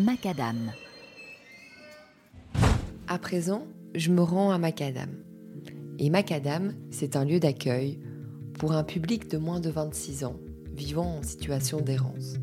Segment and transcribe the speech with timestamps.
[0.00, 0.72] Macadam.
[3.06, 5.10] À présent, je me rends à Macadam.
[5.98, 7.98] Et Macadam, c'est un lieu d'accueil
[8.54, 10.36] pour un public de moins de 26 ans
[10.72, 12.36] vivant en situation d'errance.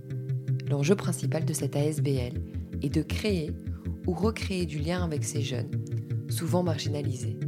[0.70, 2.44] L'enjeu principal de cette ASBL
[2.84, 3.50] est de créer
[4.05, 5.84] ou recréer du lien avec ces jeunes,
[6.30, 7.39] souvent marginalisés.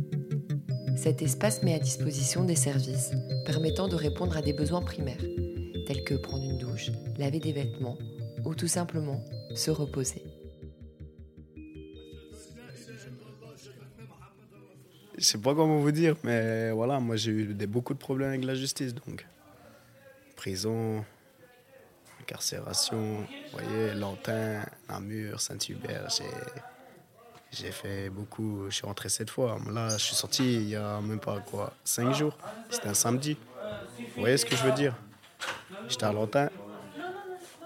[0.98, 3.12] Cet espace met à disposition des services
[3.46, 5.24] permettant de répondre à des besoins primaires,
[5.86, 8.00] tels que prendre une douche, laver des vêtements
[8.44, 9.24] ou tout simplement
[9.56, 10.24] se reposer.
[15.18, 18.46] Je sais pas comment vous dire, mais voilà, moi j'ai eu beaucoup de problèmes avec
[18.46, 19.28] la justice, donc
[20.38, 21.04] prison,
[22.22, 26.08] incarcération, vous voyez, Lantin, Namur, Saint-Hubert,
[27.52, 29.58] j'ai fait beaucoup, je suis rentré cette fois.
[29.70, 32.38] Là, je suis sorti il y a même pas quoi, cinq jours.
[32.70, 33.38] C'était un samedi.
[33.98, 34.96] Vous voyez ce que je veux dire?
[35.90, 36.50] J'étais à Lantin.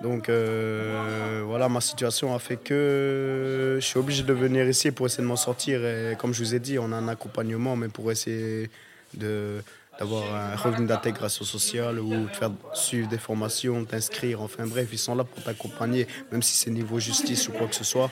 [0.04, 5.06] Donc euh, voilà, ma situation a fait que je suis obligé de venir ici pour
[5.06, 5.84] essayer de m'en sortir.
[5.86, 8.70] Et comme je vous ai dit, on a un accompagnement, mais pour essayer
[9.14, 14.98] d'avoir un revenu d'intégration sociale ou de faire suivre des formations, t'inscrire, enfin bref, ils
[14.98, 18.12] sont là pour t'accompagner, même si c'est niveau justice ou quoi que ce soit,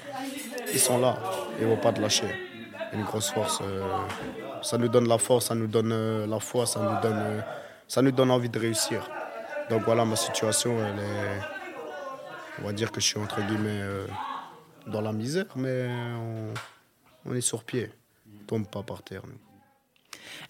[0.73, 1.17] ils sont là,
[1.59, 2.34] ils ne vont pas te lâcher.
[2.94, 3.84] Une grosse force, euh,
[4.62, 7.44] ça nous donne la force, ça nous donne euh, la foi, ça nous donne,
[7.86, 9.09] ça nous donne envie de réussir.
[9.69, 11.60] Donc voilà, ma situation, elle est
[12.59, 14.07] on va dire que je suis entre guillemets euh,
[14.88, 15.88] dans la misère, mais
[17.25, 17.89] on, est sur pied.
[18.27, 19.23] On tombe pas par terre.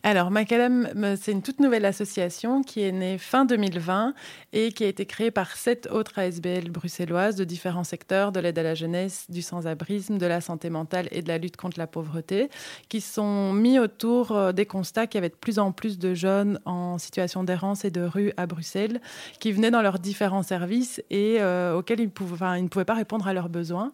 [0.04, 0.90] Alors, Macadam,
[1.22, 4.16] c'est une toute nouvelle association qui est née fin 2020
[4.52, 8.58] et qui a été créée par sept autres ASBL bruxelloises de différents secteurs, de l'aide
[8.58, 11.86] à la jeunesse, du sans-abrisme, de la santé mentale et de la lutte contre la
[11.86, 12.50] pauvreté,
[12.90, 16.16] qui sont mis autour euh, des constats qu'il y avait de plus en plus de
[16.16, 19.02] jeunes en situation d'errance et de rue à Bruxelles,
[19.40, 23.34] qui venaient dans leurs différents services et euh, auxquels ils, ne pouvaient pas répondre à
[23.34, 23.94] leurs besoins.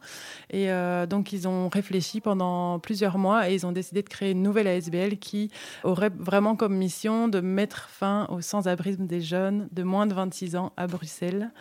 [0.51, 4.31] Et euh, donc, ils ont réfléchi pendant plusieurs mois et ils ont décidé de créer
[4.31, 5.51] une nouvelle ASBL qui
[5.83, 10.55] aurait vraiment comme mission de mettre fin au sans-abrisme des jeunes de moins de 26
[10.55, 11.51] ans à Bruxelles.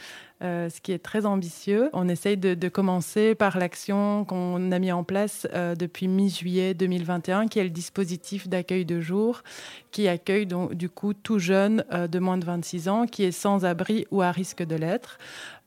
[0.43, 1.89] Euh, ce qui est très ambitieux.
[1.95, 7.47] On essaye de, commencer par l'action qu'on a mis en place euh, depuis mi-juillet 2021,
[7.47, 9.43] qui est le dispositif d'accueil de jour,
[9.93, 13.33] qui accueille donc, du coup tout jeune euh, de moins de 26 ans qui est
[13.33, 15.19] sans abri ou à risque de l'être.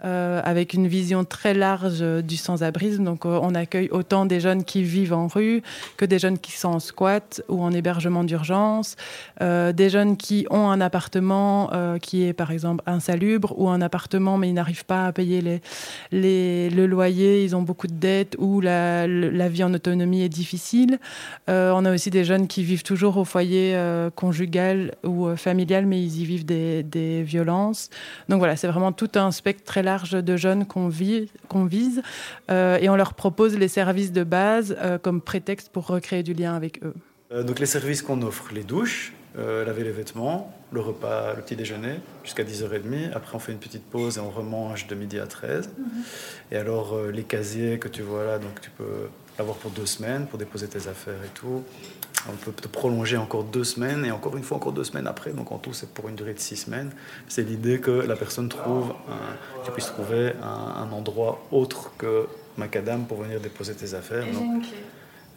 [0.02, 3.04] Avec une vision très large du sans-abrisme.
[3.04, 5.62] Donc, on accueille autant des jeunes qui vivent en rue
[5.98, 8.96] que des jeunes qui sont en squat ou en hébergement d'urgence,
[9.42, 11.70] euh, des jeunes qui ont un appartement
[12.02, 15.62] qui est par exemple insalubre ou un appartement mais ils n'arrivent pas à payer
[16.12, 19.08] les, le loyer, ils ont beaucoup de dettes ou la,
[19.50, 21.00] vie en autonomie est difficile.
[21.48, 23.78] on a aussi des jeunes qui vivent toujours au foyer
[24.16, 27.90] conjugal ou familial mais ils y vivent des, violences.
[28.30, 32.02] Donc voilà, c'est vraiment tout un spectre très large de jeunes qu'on vise
[32.50, 36.34] euh, et on leur propose les services de base euh, comme prétexte pour recréer du
[36.34, 36.94] lien avec eux.
[37.32, 41.56] Euh, donc les services qu'on offre, les douches, laver les vêtements, le repas, le petit
[41.56, 43.14] déjeuner jusqu'à 10h30.
[43.14, 45.70] Après, on fait une petite pause et on remange de midi à 13.
[45.70, 45.86] Mhm.
[46.52, 49.08] Et alors, les casiers que tu vois là, donc tu peux
[49.38, 51.64] l'avoir pour deux semaines pour déposer tes affaires et tout.
[52.28, 55.32] On peut te prolonger encore deux semaines et encore une fois encore deux semaines après.
[55.32, 56.92] Donc en tout, c'est pour une durée de six semaines.
[57.30, 58.94] C'est l'idée que la personne trouve,
[59.74, 64.26] puisses trouver un, endroit autre que Macadam pour venir déposer tes affaires.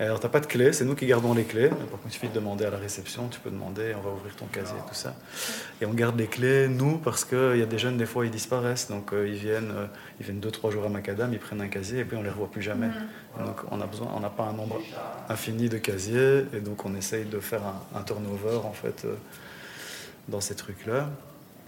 [0.05, 1.69] Alors, tu n'as pas de clé, c'est nous qui gardons les clés.
[1.69, 4.35] Par contre, il suffit de demander à la réception, tu peux demander, on va ouvrir
[4.35, 5.15] ton casier et tout ça.
[5.81, 8.31] Et on garde les clés, nous, parce qu'il y a des jeunes, des fois, ils
[8.31, 8.89] disparaissent.
[8.89, 9.87] Donc, euh, ils viennent euh,
[10.19, 12.25] ils viennent deux, trois jours à Macadam, ils prennent un casier et puis on ne
[12.25, 12.89] les revoit plus jamais.
[12.89, 13.45] Mm.
[13.45, 14.81] Donc, on n'a besoin, on n'a pas un nombre
[15.29, 17.63] infini de casiers et donc on essaye de faire
[17.95, 19.15] un, turnover, en fait, euh,
[20.27, 21.11] dans ces trucs-là.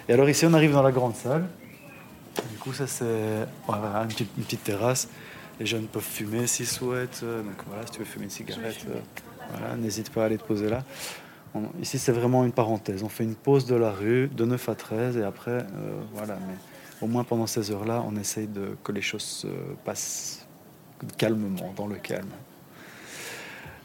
[0.09, 1.45] Et alors, ici, on arrive dans la grande salle.
[2.51, 3.05] Du coup, ça, c'est
[3.69, 5.09] une petite terrasse.
[5.61, 7.21] Les jeunes peuvent fumer s'ils souhaitent.
[7.23, 8.99] Euh, donc voilà, si tu veux fumer une cigarette, euh,
[9.53, 10.83] voilà, n'hésite pas à aller te poser là.
[11.81, 13.03] ici, c'est vraiment une parenthèse.
[13.03, 16.39] On fait une pause de la rue de 9 à 13 et après, euh, voilà.
[16.49, 16.55] Mais
[17.01, 19.49] au moins pendant ces heures-là, on essaye de, que les choses se
[19.85, 20.47] passent
[21.19, 22.31] calmement, dans le calme.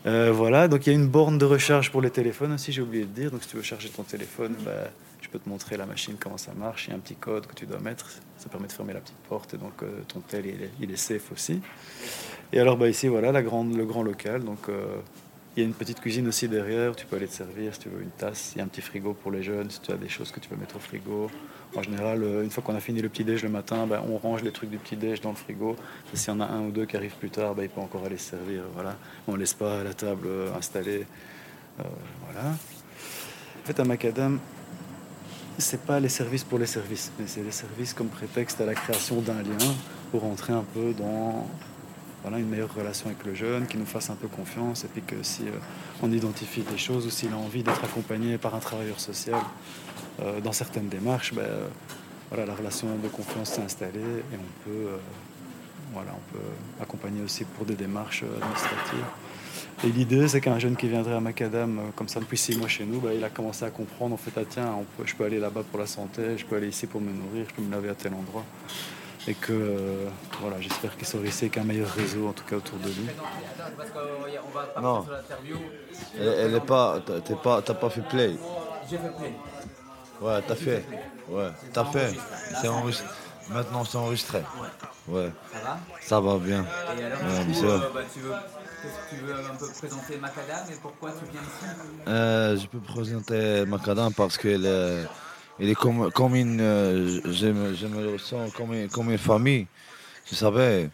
[0.06, 3.04] voilà, donc il y a une borne de recharge pour les téléphones aussi, j'ai oublié
[3.04, 3.32] de dire.
[3.32, 4.90] Donc si tu veux charger ton téléphone, bah,
[5.30, 6.88] je peux te montrer la machine, comment ça marche.
[6.88, 8.10] Il y a un petit code que tu dois mettre.
[8.38, 9.54] Ça permet de fermer la petite porte.
[9.54, 10.44] Et donc, euh, ton tel,
[10.80, 11.62] il est, safe aussi.
[12.52, 14.44] Et alors, bah, ici, voilà, la grande, le grand local.
[14.44, 14.96] Donc, euh,
[15.56, 16.96] il y a une petite cuisine aussi derrière.
[16.96, 18.54] Tu peux aller te servir si tu veux une tasse.
[18.56, 20.40] Il y a un petit frigo pour les jeunes si tu as des choses que
[20.40, 21.30] tu peux mettre au frigo.
[21.76, 24.42] En général, euh, une fois qu'on a fini le petit-déj le matin, bah, on range
[24.42, 25.76] les trucs du petit-déj dans le frigo.
[26.16, 28.04] S'il y en a un ou deux qui arrivent plus tard, bah, il peut encore
[28.04, 28.64] aller se servir.
[28.74, 28.96] Voilà.
[29.28, 30.28] On ne laisse pas la table
[30.58, 31.06] installée.
[31.78, 32.50] voilà.
[32.50, 34.40] En fait, à Macadam,
[35.60, 38.74] c'est pas les services pour les services, mais c'est les services comme prétexte à la
[38.74, 39.74] création d'un lien
[40.12, 41.48] pour entrer un peu dans
[42.22, 45.02] voilà, une meilleure relation avec le jeune, qui nous fasse un peu confiance, et puis
[45.02, 45.52] que si euh,
[46.02, 49.40] on identifie des choses ou s'il a envie d'être accompagné par un travailleur social
[50.22, 51.68] euh, dans certaines démarches, ben, euh,
[52.30, 54.90] voilà, la relation de confiance s'est installée et on peut,
[55.94, 56.46] voilà, on peut
[56.82, 59.06] accompagner aussi pour des démarches administratives.
[59.84, 62.86] Et l'idée, c'est qu'un jeune qui viendrait à Macadam, comme ça depuis six mois chez
[62.86, 65.62] nous, ben, il a commencé à comprendre, en fait, ah, tiens, je peux aller là-bas
[65.70, 67.96] pour la santé, je peux aller ici pour me nourrir, je peux me laver à
[67.96, 68.44] tel endroit
[69.28, 70.10] et que euh,
[70.42, 73.08] voilà, j'espère qu'il sera ici avec un meilleur réseau en tout cas autour de lui.
[74.82, 75.06] Non,
[76.18, 78.36] elle, est pas, t'es pas, t'as pas fait play.
[78.90, 79.34] J'ai fait play.
[80.22, 80.86] Ouais, t'as fait,
[81.30, 82.16] ouais, t'as fait.
[82.62, 83.08] C'est enregistré.
[83.50, 84.42] Maintenant c'est enregistré.
[85.08, 85.32] Ouais.
[85.52, 86.66] Ça va Ça va bien.
[86.98, 88.34] Et alors, ouais, coup, euh, bah, tu veux
[89.10, 93.66] tu veux un peu présenter Macadam et pourquoi tu viens ici euh, Je peux présenter
[93.66, 95.06] Macadam parce qu'elle est
[95.60, 96.62] il est comme, comme une.
[96.62, 99.68] Euh, je, me, ressens comme une, comme une famille.
[100.26, 100.90] Tu savais,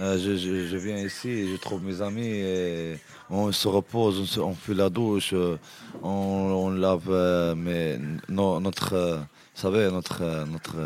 [0.00, 2.98] euh, je, je, viens ici, je trouve mes amis, et
[3.28, 5.34] on se repose, on, fait la douche,
[6.02, 7.98] on, on lave euh, mais,
[8.28, 9.20] notre,
[9.54, 10.76] savez, notre, notre,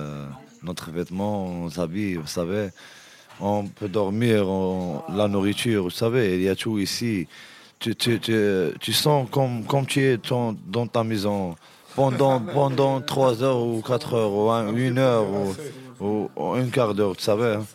[0.62, 2.70] notre vêtement, on s'habille, vous savez.
[3.40, 4.46] On peut dormir,
[5.12, 7.26] la nourriture, vous savez, il y a tout ici.
[7.80, 11.54] Tu, sens comme, comme tu es dans ta maison
[11.94, 15.26] pendant, pendant 3 heures ou 4 heures ou 1 heure
[16.00, 17.54] ou, ou, un quart d'heure, tu savais.
[17.54, 17.66] Hein.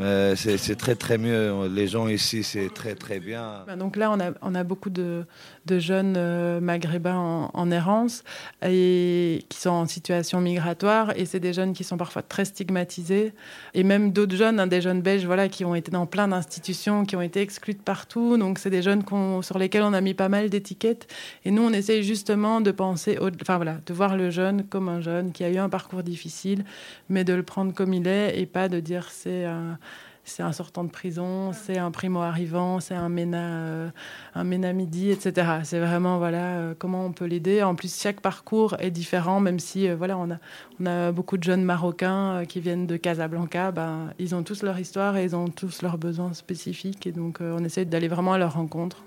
[0.00, 1.66] Euh, c'est très très mieux.
[1.68, 3.64] Les gens ici, c'est très très bien.
[3.66, 5.24] Bah, donc là, on a, on a beaucoup de,
[5.68, 8.24] de jeunes euh, maghrébins en, errance
[8.66, 11.12] et qui sont en situation migratoire.
[11.16, 13.34] Et c'est des jeunes qui sont parfois très stigmatisés.
[13.74, 17.04] Et même d'autres jeunes, hein, des jeunes belges, voilà, qui ont été dans plein d'institutions,
[17.04, 18.38] qui ont été exclus de partout.
[18.38, 19.04] Donc c'est des jeunes
[19.42, 21.06] sur lesquels on a mis pas mal d'étiquettes.
[21.44, 25.00] Et nous, on essaye justement de penser, enfin voilà, de voir le jeune comme un
[25.00, 26.64] jeune qui a eu un parcours difficile,
[27.10, 29.78] mais de le prendre comme il est et pas de dire c'est un
[30.28, 33.90] c'est un sortant de prison, c'est un primo-arrivant, c'est un MENA, euh,
[34.34, 35.60] un MENA midi, etc.
[35.64, 37.62] C'est vraiment voilà euh, comment on peut l'aider.
[37.62, 40.36] En plus, chaque parcours est différent, même si euh, voilà on a,
[40.80, 43.72] on a beaucoup de jeunes Marocains qui viennent de Casablanca.
[43.72, 47.06] Ben, ils ont tous leur histoire et ils ont tous leurs besoins spécifiques.
[47.06, 49.02] Et donc, on essaie d'aller vraiment à leur rencontre.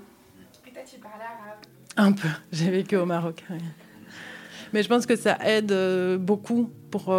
[0.67, 1.59] Et toi, tu arabe
[1.97, 2.27] Un peu.
[2.51, 3.44] J'ai vécu au Maroc.
[4.74, 5.74] Mais je pense que ça aide
[6.17, 7.13] beaucoup pour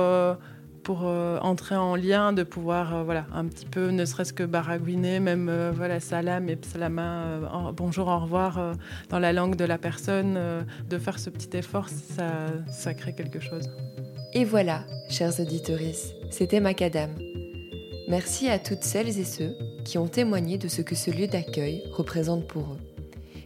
[0.82, 4.42] pour euh, entrer en lien, de pouvoir, euh, voilà, un petit peu, ne serait-ce que
[4.42, 8.74] baragouiner, même, euh, voilà, salam et salama, bonjour, au revoir,
[9.08, 10.38] dans la langue de la personne,
[10.88, 13.70] de faire ce petit effort, ça, ça crée quelque chose.
[14.34, 15.78] Et voilà, chers auditeurs,
[16.30, 17.10] c'était Macadam.
[18.08, 21.82] Merci à toutes celles et ceux qui ont témoigné de ce que ce lieu d'accueil
[21.92, 22.78] représente pour eux.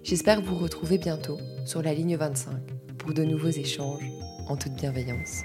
[0.03, 2.53] J'espère vous retrouver bientôt sur la ligne 25
[2.99, 4.11] pour de nouveaux échanges
[4.49, 5.43] en toute bienveillance.